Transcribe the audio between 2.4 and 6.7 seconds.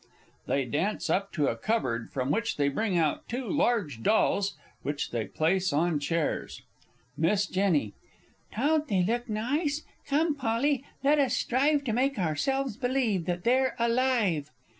they bring out two large Dolls, which they place on chairs.